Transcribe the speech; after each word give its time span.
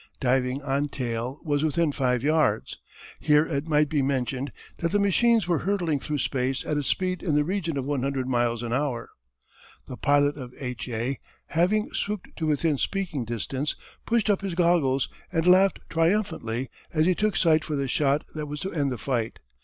diving 0.19 0.63
on 0.63 0.87
tail, 0.87 1.39
was 1.43 1.63
within 1.63 1.91
five 1.91 2.23
yards. 2.23 2.79
Here 3.19 3.45
it 3.45 3.67
might 3.67 3.87
be 3.87 4.01
mentioned 4.01 4.51
that 4.77 4.89
the 4.91 4.97
machines 4.97 5.47
were 5.47 5.59
hurtling 5.59 5.99
through 5.99 6.17
space 6.17 6.65
at 6.65 6.75
a 6.75 6.81
speed 6.81 7.21
in 7.21 7.35
the 7.35 7.43
region 7.43 7.77
of 7.77 7.85
one 7.85 8.01
hundred 8.01 8.27
miles 8.27 8.63
an 8.63 8.73
hour. 8.73 9.11
The 9.85 9.97
pilot 9.97 10.37
of 10.37 10.55
H. 10.57 10.89
A., 10.89 11.19
having 11.49 11.93
swooped 11.93 12.35
to 12.37 12.47
within 12.47 12.79
speaking 12.79 13.25
distance, 13.25 13.75
pushed 14.07 14.27
up 14.27 14.41
his 14.41 14.55
goggles, 14.55 15.07
and 15.31 15.45
laughed 15.45 15.77
triumphantly 15.87 16.71
as 16.91 17.05
he 17.05 17.13
took 17.13 17.35
sight 17.35 17.63
for 17.63 17.75
the 17.75 17.87
shot 17.87 18.23
that 18.33 18.47
was 18.47 18.59
to 18.61 18.73
end 18.73 18.91
the 18.91 18.97
fight. 18.97 19.37